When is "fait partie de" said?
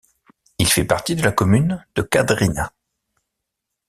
0.65-1.21